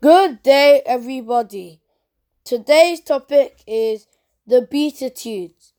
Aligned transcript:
Good 0.00 0.44
day, 0.44 0.80
everybody. 0.86 1.80
Today's 2.44 3.00
topic 3.00 3.64
is 3.66 4.06
the 4.46 4.62
Beatitudes. 4.62 5.72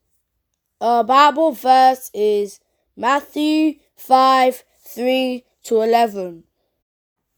Our 0.82 1.06
Bible 1.06 1.54
verse 1.54 2.12
is 2.14 2.60
Matthew 2.98 3.76
5 3.96 4.66
3 4.82 5.46
to 5.64 5.82
11. 5.82 6.44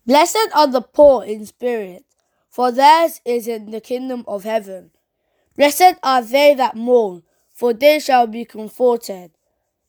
Blessed 0.07 0.49
are 0.55 0.65
the 0.65 0.81
poor 0.81 1.23
in 1.23 1.45
spirit, 1.45 2.03
for 2.49 2.71
theirs 2.71 3.21
is 3.25 3.47
in 3.47 3.69
the 3.69 3.79
kingdom 3.79 4.23
of 4.27 4.43
heaven. 4.43 4.89
Blessed 5.55 5.99
are 6.01 6.23
they 6.23 6.55
that 6.55 6.75
mourn, 6.75 7.21
for 7.53 7.73
they 7.73 7.99
shall 7.99 8.25
be 8.25 8.43
comforted. 8.43 9.29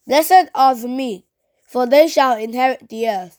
Blessed 0.07 0.51
are 0.55 0.75
the 0.75 0.89
meek, 0.89 1.25
for 1.67 1.87
they 1.87 2.07
shall 2.07 2.37
inherit 2.37 2.91
the 2.91 3.09
earth. 3.09 3.39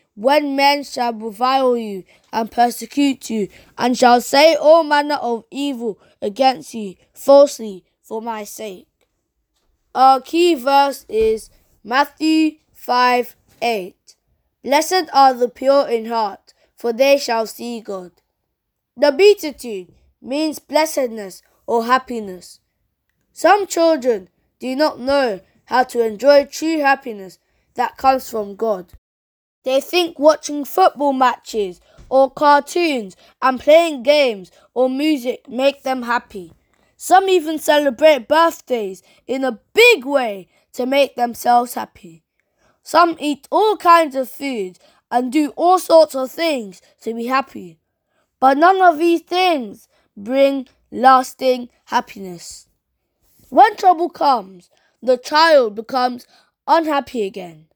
when 0.21 0.55
men 0.55 0.83
shall 0.83 1.11
revile 1.13 1.75
you 1.75 2.03
and 2.31 2.51
persecute 2.51 3.27
you, 3.31 3.47
and 3.75 3.97
shall 3.97 4.21
say 4.21 4.53
all 4.53 4.83
manner 4.83 5.15
of 5.15 5.43
evil 5.49 5.97
against 6.21 6.75
you 6.75 6.93
falsely 7.11 7.83
for 8.03 8.21
my 8.21 8.43
sake. 8.43 8.87
Our 9.95 10.21
key 10.21 10.53
verse 10.53 11.07
is 11.09 11.49
Matthew 11.83 12.57
5 12.71 13.35
8. 13.63 14.15
Blessed 14.63 15.09
are 15.11 15.33
the 15.33 15.49
pure 15.49 15.87
in 15.87 16.05
heart, 16.05 16.53
for 16.77 16.93
they 16.93 17.17
shall 17.17 17.47
see 17.47 17.81
God. 17.81 18.11
The 18.95 19.11
Beatitude 19.11 19.91
means 20.21 20.59
blessedness 20.59 21.41
or 21.65 21.85
happiness. 21.85 22.59
Some 23.33 23.65
children 23.65 24.29
do 24.59 24.75
not 24.75 24.99
know 24.99 25.41
how 25.65 25.81
to 25.85 26.05
enjoy 26.05 26.45
true 26.45 26.79
happiness 26.81 27.39
that 27.73 27.97
comes 27.97 28.29
from 28.29 28.55
God. 28.55 28.93
They 29.63 29.79
think 29.81 30.17
watching 30.17 30.65
football 30.65 31.13
matches 31.13 31.79
or 32.09 32.29
cartoons 32.31 33.15
and 33.41 33.59
playing 33.59 34.03
games 34.03 34.51
or 34.73 34.89
music 34.89 35.47
make 35.47 35.83
them 35.83 36.03
happy. 36.03 36.53
Some 36.97 37.29
even 37.29 37.57
celebrate 37.57 38.27
birthdays 38.27 39.01
in 39.27 39.43
a 39.43 39.59
big 39.73 40.05
way 40.05 40.47
to 40.73 40.85
make 40.85 41.15
themselves 41.15 41.73
happy. 41.73 42.23
Some 42.83 43.17
eat 43.19 43.47
all 43.51 43.77
kinds 43.77 44.15
of 44.15 44.29
food 44.29 44.79
and 45.09 45.31
do 45.31 45.49
all 45.55 45.79
sorts 45.79 46.15
of 46.15 46.31
things 46.31 46.81
to 47.01 47.13
be 47.13 47.27
happy. 47.27 47.79
But 48.39 48.57
none 48.57 48.81
of 48.81 48.97
these 48.97 49.21
things 49.21 49.87
bring 50.17 50.67
lasting 50.91 51.69
happiness. 51.85 52.67
When 53.49 53.75
trouble 53.75 54.09
comes, 54.09 54.69
the 55.01 55.17
child 55.17 55.75
becomes 55.75 56.25
unhappy 56.67 57.23
again. 57.23 57.67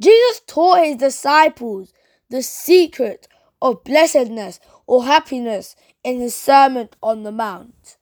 Jesus 0.00 0.40
taught 0.46 0.84
his 0.84 0.96
disciples 0.96 1.92
the 2.30 2.42
secret 2.42 3.28
of 3.62 3.84
blessedness 3.84 4.60
or 4.86 5.04
happiness 5.04 5.76
in 6.02 6.20
his 6.20 6.34
Sermon 6.34 6.88
on 7.02 7.22
the 7.22 7.32
Mount. 7.32 7.96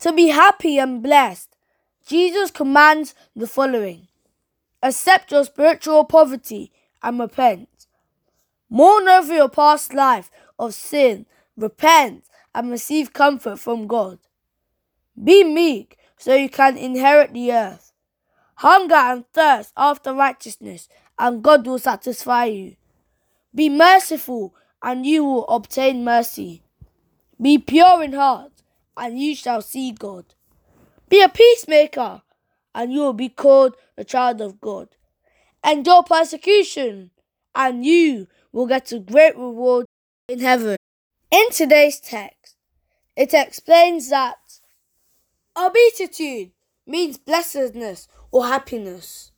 To 0.00 0.12
be 0.12 0.28
happy 0.28 0.78
and 0.78 1.02
blessed, 1.02 1.56
Jesus 2.06 2.50
commands 2.50 3.14
the 3.36 3.46
following 3.46 4.08
Accept 4.82 5.30
your 5.30 5.44
spiritual 5.44 6.04
poverty 6.04 6.72
and 7.02 7.20
repent. 7.20 7.86
Mourn 8.68 9.08
over 9.08 9.34
your 9.34 9.48
past 9.48 9.92
life 9.92 10.30
of 10.58 10.74
sin, 10.74 11.26
repent, 11.56 12.24
and 12.54 12.70
receive 12.70 13.12
comfort 13.12 13.58
from 13.58 13.86
God. 13.86 14.18
Be 15.22 15.44
meek 15.44 15.98
so 16.16 16.34
you 16.34 16.48
can 16.48 16.76
inherit 16.76 17.32
the 17.32 17.52
earth. 17.52 17.92
Hunger 18.56 18.94
and 18.94 19.24
thirst 19.32 19.72
after 19.76 20.12
righteousness 20.12 20.88
and 21.20 21.42
God 21.42 21.66
will 21.66 21.78
satisfy 21.78 22.46
you. 22.46 22.76
Be 23.54 23.68
merciful, 23.68 24.54
and 24.82 25.04
you 25.04 25.22
will 25.22 25.46
obtain 25.48 26.02
mercy. 26.02 26.62
Be 27.40 27.58
pure 27.58 28.02
in 28.02 28.14
heart, 28.14 28.52
and 28.96 29.18
you 29.20 29.36
shall 29.36 29.60
see 29.60 29.92
God. 29.92 30.24
Be 31.10 31.20
a 31.22 31.28
peacemaker, 31.28 32.22
and 32.74 32.90
you 32.90 33.00
will 33.00 33.12
be 33.12 33.28
called 33.28 33.76
a 33.98 34.04
child 34.04 34.40
of 34.40 34.62
God. 34.62 34.88
Endure 35.62 36.02
persecution, 36.02 37.10
and 37.54 37.84
you 37.84 38.26
will 38.50 38.66
get 38.66 38.90
a 38.90 38.98
great 38.98 39.36
reward 39.36 39.84
in 40.26 40.38
heaven. 40.38 40.76
In 41.30 41.50
today's 41.50 42.00
text, 42.00 42.56
it 43.14 43.34
explains 43.34 44.08
that 44.08 44.38
a 45.54 45.70
beatitude 45.70 46.52
means 46.86 47.18
blessedness 47.18 48.08
or 48.30 48.46
happiness. 48.46 49.32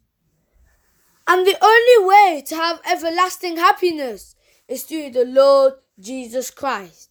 And 1.27 1.47
the 1.47 1.56
only 1.62 2.09
way 2.09 2.43
to 2.47 2.56
have 2.56 2.81
everlasting 2.91 3.56
happiness 3.56 4.34
is 4.69 4.83
through 4.84 5.10
the 5.10 5.25
Lord 5.25 5.75
Jesus 5.99 6.50
Christ. 6.50 7.10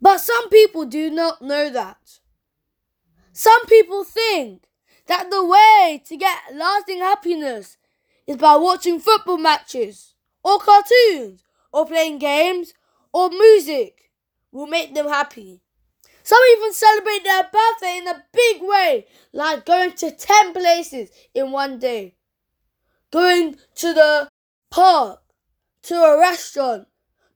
But 0.00 0.18
some 0.18 0.48
people 0.48 0.84
do 0.84 1.10
not 1.10 1.42
know 1.42 1.70
that. 1.70 2.20
Some 3.32 3.66
people 3.66 4.04
think 4.04 4.64
that 5.06 5.30
the 5.30 5.44
way 5.44 6.02
to 6.06 6.16
get 6.16 6.38
lasting 6.54 6.98
happiness 6.98 7.76
is 8.26 8.36
by 8.36 8.56
watching 8.56 9.00
football 9.00 9.38
matches, 9.38 10.14
or 10.44 10.58
cartoons, 10.58 11.42
or 11.72 11.86
playing 11.86 12.18
games, 12.18 12.74
or 13.12 13.30
music 13.30 14.10
will 14.52 14.66
make 14.66 14.94
them 14.94 15.08
happy. 15.08 15.62
Some 16.22 16.40
even 16.52 16.72
celebrate 16.74 17.24
their 17.24 17.44
birthday 17.44 17.98
in 17.98 18.08
a 18.08 18.24
big 18.32 18.62
way, 18.62 19.06
like 19.32 19.64
going 19.64 19.92
to 19.92 20.10
10 20.10 20.52
places 20.52 21.10
in 21.32 21.52
one 21.52 21.78
day 21.78 22.17
going 23.10 23.56
to 23.76 23.94
the 23.94 24.28
park, 24.70 25.20
to 25.82 25.94
a 25.94 26.18
restaurant, 26.18 26.88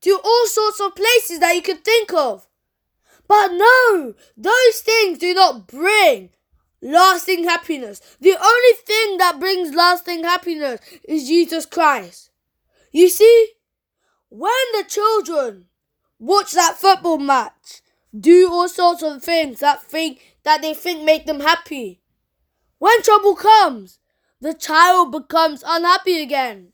to 0.03 0.19
all 0.23 0.47
sorts 0.47 0.81
of 0.81 0.95
places 0.95 1.41
that 1.41 1.55
you 1.55 1.63
could 1.63 1.85
think 1.85 2.13
of. 2.13 2.49
But 3.29 3.53
no, 3.53 4.15
those 4.37 4.79
things 4.83 5.19
do 5.19 5.33
not 5.35 5.67
bring 5.67 6.31
lasting 6.83 7.45
happiness. 7.45 8.01
The 8.21 8.37
only 8.37 8.77
thing 8.85 9.19
that 9.19 9.41
brings 9.41 9.75
lasting 9.75 10.25
happiness 10.25 10.81
is 11.09 11.29
Jesus 11.29 11.65
Christ. 11.65 12.31
You 12.91 13.09
see, 13.09 13.49
when 14.29 14.53
the 14.75 14.85
children 14.87 15.67
watch 16.19 16.53
that 16.53 16.77
football 16.77 17.19
match, 17.19 17.81
do 18.19 18.51
all 18.51 18.69
sorts 18.69 19.03
of 19.03 19.23
things 19.23 19.61
that 19.61 19.83
think 19.83 20.37
that 20.43 20.61
they 20.61 20.75
think 20.75 21.03
make 21.03 21.27
them 21.27 21.41
happy. 21.41 22.03
When 22.79 23.03
trouble 23.03 23.37
comes, 23.37 23.99
the 24.43 24.55
child 24.55 25.13
becomes 25.13 25.63
unhappy 25.65 26.21
again. 26.21 26.73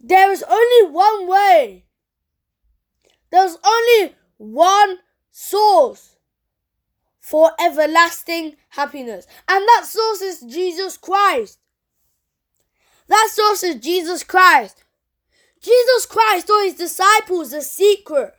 There 0.00 0.32
is 0.32 0.42
only 0.42 0.92
one 0.92 1.28
way. 1.28 1.84
There's 3.30 3.56
only 3.64 4.16
one 4.38 4.98
source 5.30 6.16
for 7.20 7.52
everlasting 7.60 8.56
happiness. 8.70 9.28
And 9.48 9.64
that 9.68 9.84
source 9.86 10.20
is 10.20 10.40
Jesus 10.40 10.96
Christ. 10.96 11.60
That 13.06 13.28
source 13.30 13.62
is 13.62 13.76
Jesus 13.76 14.24
Christ. 14.24 14.82
Jesus 15.62 16.06
Christ 16.06 16.48
told 16.48 16.64
his 16.64 16.74
disciples 16.74 17.52
the 17.52 17.62
secret 17.62 18.34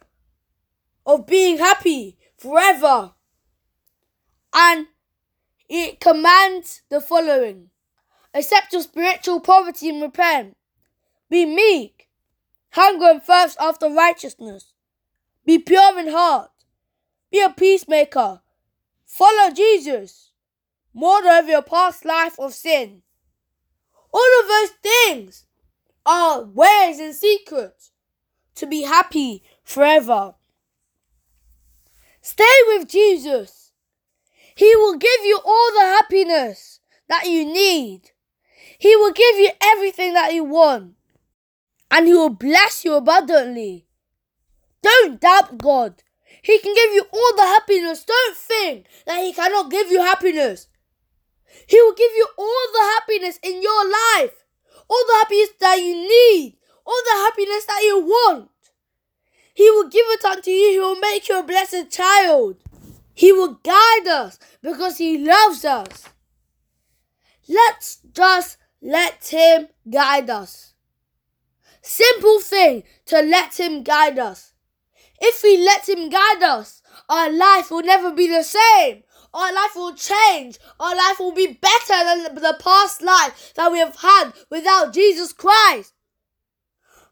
of 1.05 1.25
being 1.25 1.57
happy 1.57 2.17
forever. 2.37 3.13
And 4.53 4.87
it 5.69 5.99
commands 5.99 6.81
the 6.89 6.99
following 6.99 7.69
Accept 8.33 8.73
your 8.73 8.81
spiritual 8.81 9.39
poverty 9.39 9.89
and 9.89 10.01
repent. 10.01 10.55
Be 11.29 11.45
meek. 11.45 12.09
Hunger 12.71 13.05
and 13.05 13.23
thirst 13.23 13.57
after 13.59 13.89
righteousness. 13.89 14.73
Be 15.45 15.57
pure 15.57 15.99
in 15.99 16.09
heart. 16.09 16.51
Be 17.31 17.41
a 17.41 17.49
peacemaker. 17.49 18.41
Follow 19.05 19.51
Jesus. 19.51 20.31
Mourn 20.93 21.25
over 21.25 21.49
your 21.49 21.61
past 21.63 22.05
life 22.05 22.39
of 22.39 22.53
sin. 22.53 23.01
All 24.13 24.39
of 24.41 24.47
those 24.47 24.69
things 24.81 25.45
are 26.05 26.43
ways 26.43 26.99
and 26.99 27.15
secrets 27.15 27.91
to 28.55 28.67
be 28.67 28.83
happy 28.83 29.43
forever. 29.63 30.35
Stay 32.21 32.57
with 32.67 32.87
Jesus. 32.87 33.58
He 34.59 34.75
will 34.75 34.97
give 34.97 35.23
you 35.23 35.39
all 35.45 35.71
the 35.73 35.85
happiness 35.85 36.81
that 37.07 37.29
you 37.29 37.45
need. 37.45 38.11
He 38.77 38.93
will 38.97 39.13
give 39.13 39.37
you 39.37 39.51
everything 39.63 40.11
that 40.15 40.33
you 40.33 40.43
want. 40.43 40.95
And 41.89 42.05
He 42.05 42.13
will 42.13 42.29
bless 42.29 42.83
you 42.83 42.95
abundantly. 42.95 43.87
Don't 44.83 45.21
doubt 45.21 45.59
God. 45.59 46.03
He 46.41 46.59
can 46.59 46.73
give 46.75 46.91
you 46.91 47.05
all 47.09 47.35
the 47.37 47.43
happiness. 47.43 48.03
Don't 48.03 48.35
think 48.35 48.87
that 49.05 49.23
He 49.23 49.31
cannot 49.31 49.71
give 49.71 49.89
you 49.89 50.01
happiness. 50.01 50.67
He 51.65 51.81
will 51.81 51.93
give 51.95 52.11
you 52.17 52.27
all 52.37 52.65
the 52.73 52.99
happiness 52.99 53.39
in 53.41 53.61
your 53.61 53.85
life, 53.85 54.43
all 54.89 55.05
the 55.07 55.19
happiness 55.19 55.51
that 55.61 55.79
you 55.79 55.95
need, 55.95 56.57
all 56.85 57.01
the 57.05 57.21
happiness 57.21 57.63
that 57.63 57.81
you 57.85 58.01
want. 58.01 58.49
He 59.53 59.71
will 59.71 59.87
give 59.87 60.05
it 60.09 60.25
unto 60.25 60.51
you. 60.51 60.71
He 60.71 60.79
will 60.79 60.99
make 60.99 61.29
you 61.29 61.39
a 61.39 61.43
blessed 61.43 61.89
child. 61.89 62.57
He 63.19 63.33
will 63.33 63.55
guide 63.65 64.07
us 64.07 64.39
because 64.61 64.97
He 64.97 65.17
loves 65.17 65.65
us. 65.65 66.05
Let's 67.49 67.99
just 68.13 68.55
let 68.81 69.27
Him 69.27 69.67
guide 69.91 70.29
us. 70.29 70.73
Simple 71.81 72.39
thing 72.39 72.83
to 73.07 73.21
let 73.21 73.59
Him 73.59 73.83
guide 73.83 74.19
us. 74.19 74.53
If 75.19 75.43
we 75.43 75.57
let 75.57 75.89
Him 75.89 76.07
guide 76.09 76.43
us, 76.43 76.81
our 77.09 77.29
life 77.29 77.71
will 77.71 77.83
never 77.83 78.13
be 78.13 78.27
the 78.29 78.41
same. 78.41 79.03
Our 79.33 79.53
life 79.53 79.75
will 79.75 79.95
change. 79.95 80.57
Our 80.79 80.95
life 80.95 81.19
will 81.19 81.33
be 81.33 81.59
better 81.61 82.05
than 82.05 82.35
the 82.35 82.57
past 82.57 83.01
life 83.01 83.53
that 83.55 83.69
we 83.69 83.79
have 83.79 83.97
had 83.97 84.31
without 84.49 84.93
Jesus 84.93 85.33
Christ. 85.33 85.93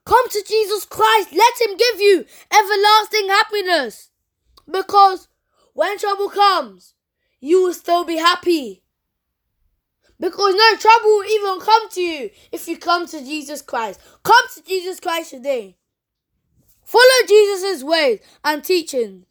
Come 0.05 0.29
to 0.29 0.43
Jesus 0.47 0.85
Christ. 0.85 1.33
Let 1.33 1.69
Him 1.69 1.75
give 1.75 1.99
you 1.99 2.25
everlasting 2.49 3.27
happiness. 3.27 4.09
Because 4.71 5.27
when 5.77 5.99
trouble 5.99 6.29
comes, 6.29 6.95
you 7.39 7.61
will 7.61 7.73
still 7.73 8.03
be 8.03 8.17
happy. 8.17 8.81
Because 10.19 10.55
no 10.55 10.75
trouble 10.75 11.09
will 11.09 11.25
even 11.25 11.59
come 11.59 11.89
to 11.91 12.01
you 12.01 12.29
if 12.51 12.67
you 12.67 12.79
come 12.79 13.05
to 13.05 13.23
Jesus 13.23 13.61
Christ. 13.61 13.99
Come 14.23 14.43
to 14.55 14.63
Jesus 14.63 14.99
Christ 14.99 15.29
today. 15.29 15.77
Follow 16.83 17.27
Jesus' 17.27 17.83
ways 17.83 18.21
and 18.43 18.63
teachings, 18.63 19.27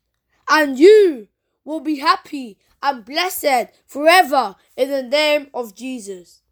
and 0.48 0.78
you 0.78 1.26
will 1.64 1.80
be 1.80 1.98
happy 1.98 2.58
and 2.80 3.04
blessed 3.04 3.72
forever 3.84 4.54
in 4.76 4.88
the 4.88 5.02
name 5.02 5.48
of 5.52 5.74
Jesus. 5.74 6.42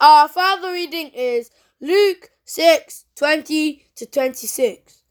Our 0.00 0.28
Father 0.28 0.70
reading 0.70 1.08
is 1.08 1.50
Luke 1.80 2.30
6 2.44 3.06
20 3.16 3.84
to 3.96 4.06
26. 4.06 5.02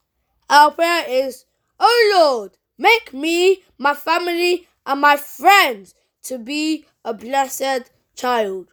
Our 0.50 0.72
prayer 0.72 1.04
is, 1.10 1.44
O 1.78 2.14
Lord, 2.16 2.58
make 2.82 3.14
me, 3.14 3.62
my 3.78 3.94
family, 3.94 4.68
and 4.86 5.00
my 5.00 5.16
friends 5.16 5.94
to 6.24 6.40
be 6.40 6.86
a 7.06 7.14
blessed 7.14 7.92
child. 8.16 8.68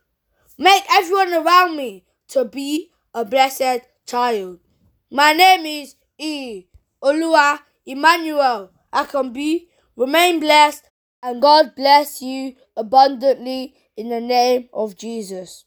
Make 0.56 0.84
everyone 0.90 1.34
around 1.34 1.76
me 1.76 2.04
to 2.28 2.44
be 2.44 2.90
a 3.14 3.24
blessed 3.24 3.82
child. 4.06 4.60
My 5.10 5.32
name 5.32 5.66
is 5.66 5.94
E. 6.18 6.64
Olua 7.02 7.60
Emmanuel 7.86 8.70
Akambi. 8.92 9.66
Remain 9.96 10.40
blessed 10.40 10.88
and 11.22 11.42
God 11.42 11.74
bless 11.76 12.22
you 12.22 12.54
abundantly 12.76 13.74
in 13.96 14.08
the 14.08 14.20
name 14.20 14.68
of 14.72 14.96
Jesus. 14.96 15.64